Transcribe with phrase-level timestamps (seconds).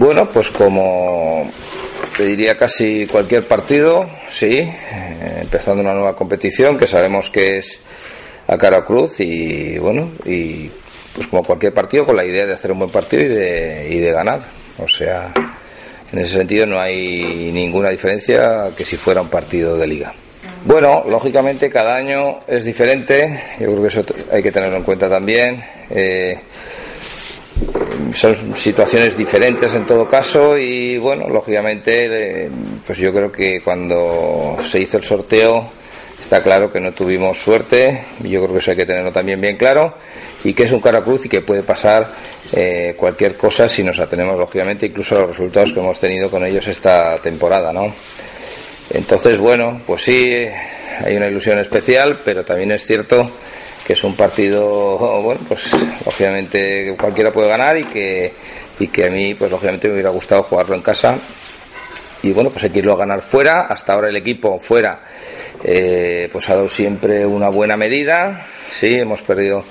[0.00, 1.50] Bueno, pues como
[2.16, 7.78] te diría casi cualquier partido, sí, eh, empezando una nueva competición que sabemos que es
[8.46, 10.70] a cara cruz y bueno, y
[11.14, 13.98] pues como cualquier partido con la idea de hacer un buen partido y de, y
[13.98, 14.48] de ganar.
[14.78, 15.34] O sea,
[16.10, 20.14] en ese sentido no hay ninguna diferencia que si fuera un partido de liga.
[20.64, 25.10] Bueno, lógicamente cada año es diferente, yo creo que eso hay que tenerlo en cuenta
[25.10, 25.62] también.
[25.90, 26.40] Eh,
[28.14, 32.50] son situaciones diferentes en todo caso y bueno, lógicamente, eh,
[32.86, 35.70] pues yo creo que cuando se hizo el sorteo
[36.20, 39.56] está claro que no tuvimos suerte, yo creo que eso hay que tenerlo también bien
[39.56, 39.94] claro
[40.44, 42.12] y que es un cara cruz y que puede pasar
[42.52, 46.44] eh, cualquier cosa si nos atenemos lógicamente incluso a los resultados que hemos tenido con
[46.44, 47.92] ellos esta temporada, ¿no?
[48.90, 50.46] Entonces, bueno, pues sí,
[51.04, 53.30] hay una ilusión especial, pero también es cierto
[53.86, 55.70] que es un partido, bueno, pues
[56.04, 58.34] lógicamente cualquiera puede ganar y que,
[58.78, 61.18] y que a mí, pues lógicamente me hubiera gustado jugarlo en casa.
[62.22, 63.62] Y bueno, pues hay que irlo a ganar fuera.
[63.62, 65.02] Hasta ahora el equipo fuera,
[65.64, 68.46] eh, pues ha dado siempre una buena medida.
[68.72, 69.64] Sí, hemos perdido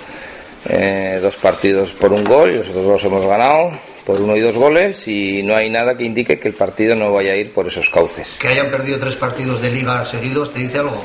[0.67, 3.71] eh, dos partidos por un gol y nosotros los hemos ganado
[4.09, 7.13] por uno y dos goles y no hay nada que indique que el partido no
[7.13, 8.37] vaya a ir por esos cauces.
[8.41, 10.99] Que hayan perdido tres partidos de liga seguidos, ¿te dice algo?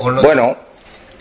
[0.00, 0.20] ¿O, no?
[0.20, 0.56] Bueno,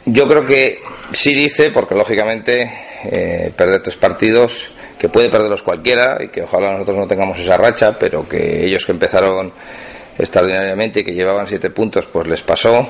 [0.05, 0.79] yo creo que
[1.11, 2.71] sí dice, porque lógicamente
[3.05, 7.57] eh, perder tres partidos, que puede perderlos cualquiera y que ojalá nosotros no tengamos esa
[7.57, 9.51] racha, pero que ellos que empezaron
[10.17, 12.89] extraordinariamente y que llevaban siete puntos, pues les pasó.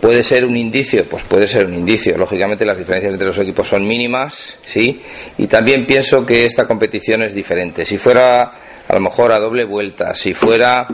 [0.00, 1.08] ¿Puede ser un indicio?
[1.08, 2.16] Pues puede ser un indicio.
[2.16, 5.00] Lógicamente las diferencias entre los equipos son mínimas, ¿sí?
[5.38, 7.84] Y también pienso que esta competición es diferente.
[7.84, 8.52] Si fuera
[8.86, 10.86] a lo mejor a doble vuelta, si fuera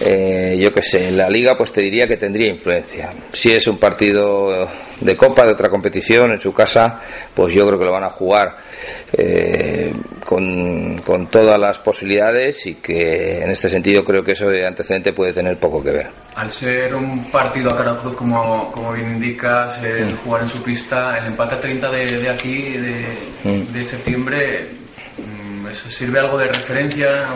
[0.00, 3.12] eh, yo qué sé, la liga pues te diría que tendría influencia.
[3.32, 4.68] Si es un partido
[5.00, 7.00] de copa, de otra competición, en su casa,
[7.34, 8.56] pues yo creo que lo van a jugar
[9.16, 9.92] eh,
[10.24, 15.12] con, con, todas las posibilidades y que en este sentido creo que eso de antecedente
[15.12, 16.06] puede tener poco que ver.
[16.34, 20.16] Al ser un partido a cara cruz, como, como bien indicas, el mm.
[20.18, 23.72] jugar en su pista, el empate a 30 de, de aquí, de, mm.
[23.72, 24.68] de septiembre,
[25.70, 27.28] ¿Eso sirve algo de referencia?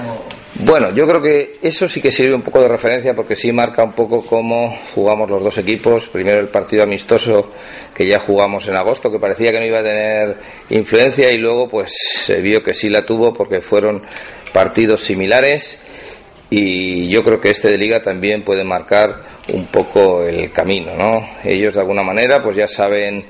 [0.56, 3.82] Bueno, yo creo que eso sí que sirve un poco de referencia porque sí marca
[3.82, 6.06] un poco cómo jugamos los dos equipos.
[6.06, 7.50] Primero el partido amistoso
[7.92, 10.36] que ya jugamos en agosto, que parecía que no iba a tener
[10.70, 14.02] influencia y luego pues se vio que sí la tuvo porque fueron
[14.52, 15.76] partidos similares
[16.50, 19.22] y yo creo que este de liga también puede marcar
[19.52, 21.26] un poco el camino, ¿no?
[21.42, 23.26] Ellos de alguna manera pues ya saben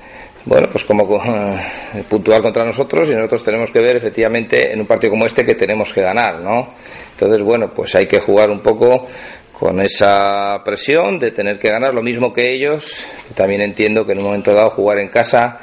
[0.47, 4.87] bueno, pues como eh, puntuar contra nosotros y nosotros tenemos que ver efectivamente en un
[4.87, 6.75] partido como este que tenemos que ganar, ¿no?
[7.13, 9.09] Entonces, bueno, pues hay que jugar un poco
[9.53, 13.05] con esa presión de tener que ganar lo mismo que ellos.
[13.35, 15.59] También entiendo que en un momento dado jugar en casa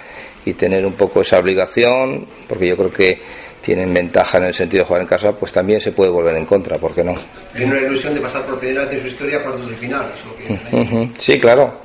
[0.45, 3.19] y tener un poco esa obligación, porque yo creo que
[3.61, 6.45] tienen ventaja en el sentido de jugar en casa, pues también se puede volver en
[6.45, 7.13] contra, ¿por qué no?
[7.53, 10.11] Hay una ilusión de pasar por primera vez en su historia cuartos de final.
[11.19, 11.81] Sí, claro.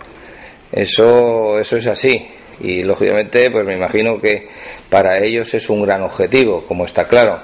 [0.73, 2.27] Eso, eso es así
[2.61, 4.49] y lógicamente pues me imagino que
[4.89, 7.41] para ellos es un gran objetivo, como está claro.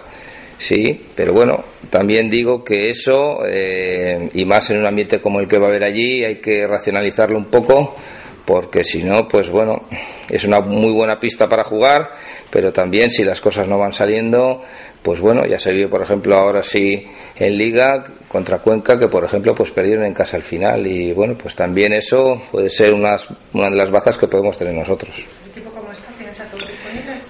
[0.58, 5.48] Sí, pero bueno, también digo que eso, eh, y más en un ambiente como el
[5.48, 7.96] que va a haber allí, hay que racionalizarlo un poco,
[8.44, 9.82] porque si no, pues bueno,
[10.28, 12.10] es una muy buena pista para jugar,
[12.50, 14.62] pero también si las cosas no van saliendo,
[15.02, 19.24] pues bueno, ya se vio, por ejemplo, ahora sí en Liga contra Cuenca, que por
[19.24, 23.16] ejemplo, pues perdieron en casa al final, y bueno, pues también eso puede ser una
[23.16, 25.24] de las bazas que podemos tener nosotros.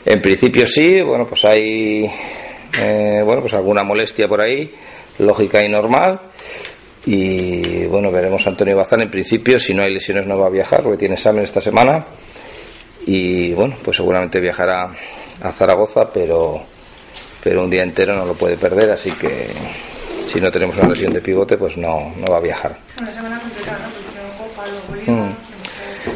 [0.05, 2.11] En principio sí, bueno, pues hay
[2.79, 4.75] eh, bueno, pues alguna molestia por ahí,
[5.19, 6.21] lógica y normal.
[7.05, 9.03] Y bueno, veremos a Antonio Bazán.
[9.03, 12.07] En principio, si no hay lesiones, no va a viajar porque tiene examen esta semana.
[13.07, 14.93] Y bueno, pues seguramente viajará
[15.41, 16.63] a Zaragoza, pero,
[17.43, 18.91] pero un día entero no lo puede perder.
[18.91, 19.49] Así que
[20.27, 22.77] si no tenemos una lesión de pivote, pues no, no va a viajar.
[23.01, 24.13] Una semana complicada, ¿no?
[25.07, 25.37] Mm.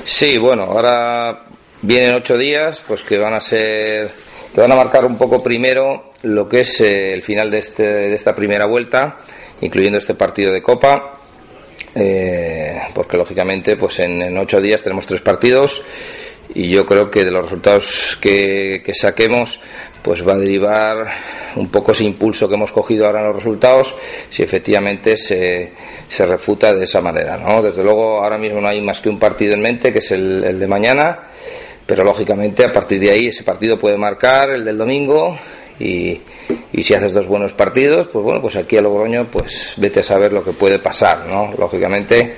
[0.04, 1.46] Sí, bueno, ahora
[1.82, 4.12] vienen ocho días, pues que van a ser,
[4.54, 7.82] que van a marcar un poco primero lo que es eh, el final de, este,
[7.82, 9.18] de esta primera vuelta,
[9.60, 11.20] incluyendo este partido de Copa,
[11.94, 15.82] eh, porque lógicamente pues en, ocho días tenemos tres partidos
[16.54, 19.60] y yo creo que de los resultados que, saquemos
[20.02, 21.08] pues va a derivar
[21.56, 23.96] un poco ese impulso que hemos cogido ahora en los resultados
[24.28, 25.72] si efectivamente se,
[26.06, 27.62] se refuta de esa manera ¿no?
[27.62, 30.44] desde luego ahora mismo no hay más que un partido en mente que es el,
[30.44, 31.30] el de mañana
[31.86, 35.36] pero lógicamente a partir de ahí ese partido puede marcar el del domingo
[35.78, 36.20] y,
[36.72, 40.02] y, si haces dos buenos partidos, pues bueno, pues aquí a Logroño, pues vete a
[40.02, 41.52] saber lo que puede pasar, ¿no?
[41.58, 42.36] Lógicamente,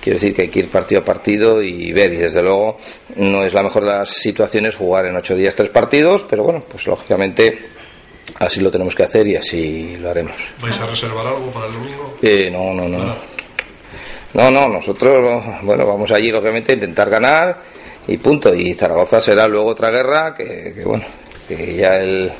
[0.00, 2.76] quiero decir que hay que ir partido a partido y ver, y desde luego
[3.16, 6.64] no es la mejor de las situaciones jugar en ocho días tres partidos, pero bueno,
[6.68, 7.70] pues lógicamente
[8.38, 10.36] así lo tenemos que hacer y así lo haremos.
[10.60, 12.16] ¿Vais a reservar algo para el domingo?
[12.22, 13.16] Eh, no, no, no.
[14.34, 17.62] No, no, nosotros, bueno, vamos allí lógicamente a intentar ganar
[18.06, 18.54] y punto.
[18.54, 21.04] Y Zaragoza será luego otra guerra que, que bueno,
[21.48, 22.30] que ya el,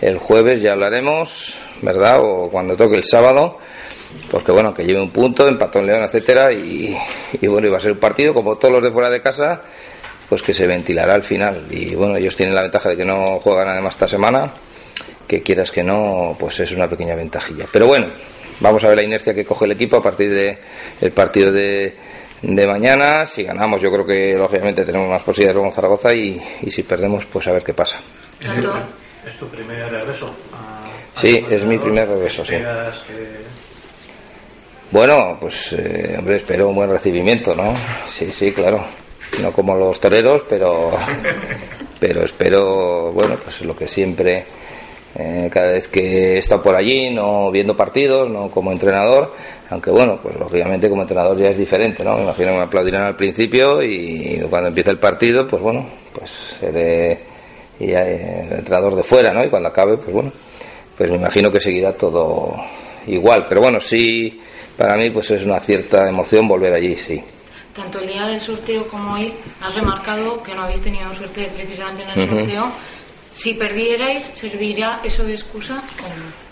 [0.00, 2.14] el jueves ya hablaremos, ¿verdad?
[2.22, 3.58] O cuando toque el sábado,
[4.30, 6.96] pues que bueno, que lleve un punto, empató en León, etcétera, y,
[7.40, 9.62] y bueno, iba a ser un partido como todos los de fuera de casa,
[10.28, 11.66] pues que se ventilará al final.
[11.70, 14.54] Y bueno, ellos tienen la ventaja de que no juegan además esta semana,
[15.26, 17.66] que quieras que no, pues es una pequeña ventajilla.
[17.70, 18.14] Pero bueno,
[18.60, 20.58] vamos a ver la inercia que coge el equipo a partir de
[21.00, 21.96] el partido de,
[22.42, 23.26] de mañana.
[23.26, 27.26] Si ganamos, yo creo que lógicamente tenemos más posibilidades con Zaragoza y, y si perdemos,
[27.26, 28.00] pues a ver qué pasa.
[29.26, 30.26] ¿Es tu primer regreso?
[30.52, 32.54] A, sí, es mi primer regreso, sí.
[34.90, 37.74] Bueno, pues eh, hombre, espero un buen recibimiento, ¿no?
[38.08, 38.84] Sí, sí, claro.
[39.40, 40.92] No como los toreros, pero
[42.00, 44.46] pero espero, bueno, pues lo que siempre
[45.14, 49.32] eh, cada vez que he estado por allí, no viendo partidos, no como entrenador,
[49.68, 52.16] aunque bueno, pues lógicamente como entrenador ya es diferente, ¿no?
[52.16, 56.30] Me imagino que me aplaudirán al principio y cuando empiece el partido, pues bueno, pues
[56.58, 57.29] seré
[57.88, 59.44] ya el entrenador de fuera, ¿no?
[59.44, 60.32] Y cuando acabe, pues bueno,
[60.96, 62.54] pues me imagino que seguirá todo
[63.06, 64.40] igual, pero bueno, sí,
[64.76, 67.22] para mí pues es una cierta emoción volver allí, sí.
[67.74, 72.02] Tanto el día del sorteo como hoy has remarcado que no habéis tenido suerte precisamente
[72.02, 72.72] en el sorteo.
[73.32, 76.49] Si perdierais, ¿serviría eso de excusa o no?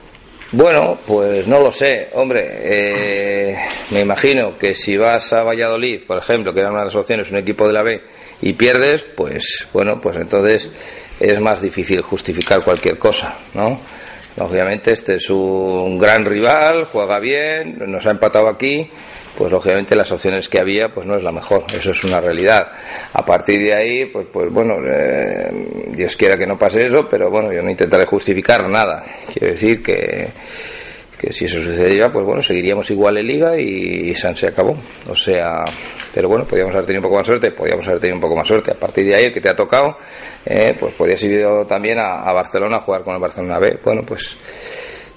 [0.50, 2.42] Bueno, pues no lo sé, hombre.
[2.62, 3.56] eh,
[3.90, 7.30] me imagino que si vas a Valladolid, por ejemplo, que era una de las opciones,
[7.30, 8.02] un equipo de la B,
[8.40, 10.70] y pierdes, pues bueno, pues entonces
[11.20, 13.80] es más difícil justificar cualquier cosa, ¿no?
[14.38, 18.88] Lógicamente este es un gran rival, juega bien, nos ha empatado aquí,
[19.36, 22.68] pues lógicamente las opciones que había pues no es la mejor, eso es una realidad.
[23.12, 25.50] A partir de ahí, pues, pues bueno, eh,
[25.88, 29.04] Dios quiera que no pase eso, pero bueno, yo no intentaré justificar nada.
[29.32, 30.28] Quiero decir que,
[31.18, 34.78] que si eso sucediera, pues bueno, seguiríamos igual en liga y San se acabó.
[35.08, 35.64] O sea,
[36.14, 38.48] pero bueno, podríamos haber tenido un poco más suerte, podríamos haber tenido un poco más
[38.48, 38.72] suerte.
[38.72, 39.96] A partir de ahí, el que te ha tocado,
[40.46, 43.78] eh, pues podrías ir también a, Barcelona a jugar con el Barcelona B.
[43.84, 44.36] Bueno, pues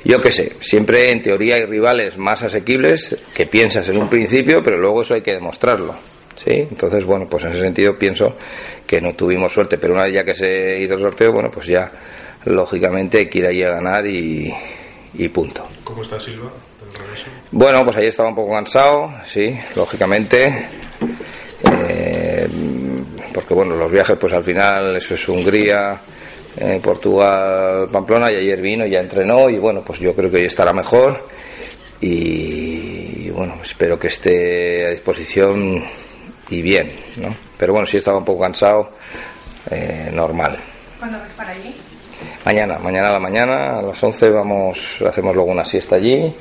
[0.03, 4.62] yo qué sé, siempre en teoría hay rivales más asequibles que piensas en un principio,
[4.63, 5.95] pero luego eso hay que demostrarlo.
[6.36, 6.68] ¿Sí?
[6.71, 8.36] Entonces, bueno, pues en ese sentido pienso
[8.88, 11.68] que no tuvimos suerte, pero una vez ya que se hizo el sorteo, bueno, pues
[11.68, 11.92] ya
[12.45, 14.51] lógicamente hay que ir allí a ganar y,
[15.13, 15.68] y punto.
[15.84, 16.52] ¿Cómo está Silva?
[17.52, 20.69] Bueno, pues ahí estaba un poco cansado, sí, lógicamente.
[21.63, 22.48] Eh,
[23.34, 26.02] porque bueno, los viajes, pues al final, eso es Hungría,
[26.58, 30.46] eh, Portugal, Pamplona, y ayer vino, ya entrenó, y bueno, pues yo creo que hoy
[30.46, 31.28] estará mejor.
[32.02, 35.84] Y bueno, espero que esté a disposición
[36.50, 37.36] y bien, ¿no?
[37.58, 38.90] Pero bueno, sí estaba un poco cansado,
[39.69, 40.58] eh, normal.
[40.98, 41.75] ¿Cuándo vas para allí?
[42.44, 46.34] Mañana, mañana a la mañana, a las 11 vamos, hacemos luego una siesta allí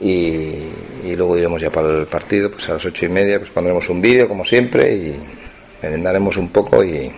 [0.00, 3.88] y, luego iremos ya para el partido, pues a las ocho y media pues pondremos
[3.90, 5.16] un vídeo como siempre y
[5.82, 7.12] merendaremos un poco y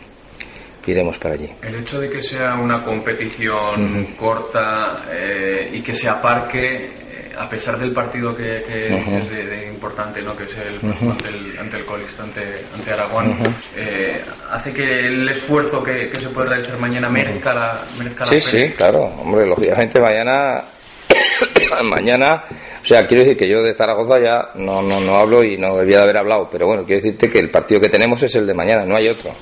[0.93, 1.51] iremos para allí.
[1.63, 7.49] El hecho de que sea una competición corta eh, y que se aparque, eh, a
[7.49, 9.11] pesar del partido que, que Ujú.
[9.17, 10.37] dices de, de importante, ¿no?
[10.37, 12.43] que es el próximo ante el, ante el Colista, ante,
[12.75, 13.37] ante Aragón,
[13.77, 18.33] eh, hace que el esfuerzo que, que se puede realizar mañana merezca la, merezca la
[18.33, 20.65] Sí, sí, claro, hombre, lógicamente mañana,
[21.85, 22.43] mañana,
[22.81, 25.77] o sea, quiero decir que yo de Zaragoza ya no, no, no hablo y no
[25.77, 28.47] debía de haber hablado, pero bueno, quiero decirte que el partido que tenemos es el
[28.47, 29.33] de mañana, no hay otro.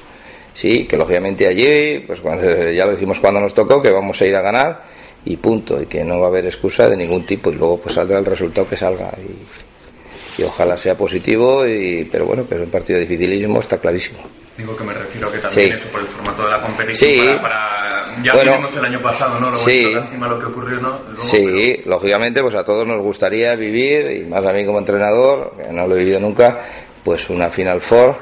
[0.54, 4.26] Sí, que lógicamente allí, pues cuando, ya lo dijimos cuando nos tocó, que vamos a
[4.26, 4.82] ir a ganar
[5.26, 7.94] y punto, y que no va a haber excusa de ningún tipo, y luego pues
[7.94, 9.11] saldrá el resultado que salga.
[9.18, 14.18] Y, y ojalá sea positivo, y, pero bueno, que es un partido dificilísimo, está clarísimo.
[14.56, 15.75] Digo que me refiero que también Sí.
[15.75, 17.20] eso por el formato de la competición Sí.
[17.20, 18.52] para, para- ya Bueno.
[18.56, 19.50] vimos el año pasado, ¿no?
[19.50, 19.92] Lo Sí.
[19.92, 20.99] lástima lo que ocurrió, ¿no?
[21.08, 25.54] Luego, Sí, lógicamente, pues a todos nos gustaría vivir, y más a mí como entrenador,
[25.56, 26.64] que no lo he vivido nunca,
[27.02, 28.16] pues una Final Four,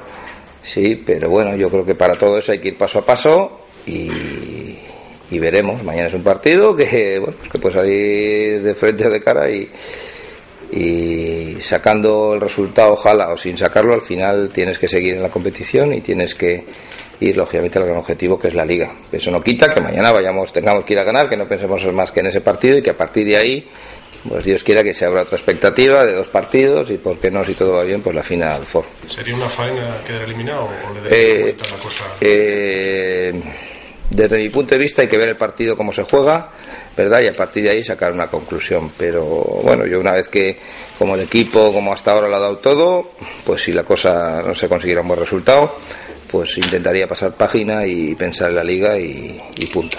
[0.63, 3.61] sí, pero bueno, yo creo que para todo eso hay que ir paso a paso
[3.87, 4.79] y,
[5.31, 5.83] y veremos.
[5.83, 9.51] Mañana es un partido que, bueno, pues que puede salir de frente o de cara
[9.51, 9.69] y,
[10.73, 15.31] y sacando el resultado, ojalá, o sin sacarlo, al final tienes que seguir en la
[15.31, 16.65] competición y tienes que
[17.21, 18.95] ir, lógicamente, al gran objetivo que es la liga.
[19.13, 22.11] Eso no quita que mañana vayamos, tengamos que ir a ganar, que no pensemos más
[22.11, 23.67] que en ese partido y que a partir de ahí,
[24.29, 27.45] pues Dios quiera que se abra otra expectativa de dos partidos y, por qué no,
[27.45, 28.85] si todo va bien, pues la final four.
[29.09, 32.05] ¿Sería una faena quedar eliminado o le Eh, la cosa?
[32.21, 33.33] Eh,
[34.11, 36.51] desde mi punto de vista hay que ver el partido cómo se juega,
[36.97, 37.23] ¿verdad?
[37.23, 38.93] Y a partir de ahí sacar una conclusión.
[38.97, 40.59] Pero bueno, yo una vez que,
[40.99, 43.13] como el equipo, como hasta ahora lo ha dado todo,
[43.45, 45.79] pues si la cosa no se consiguiera un buen resultado,
[46.31, 49.99] pues intentaría pasar página y pensar en la liga y, y punto.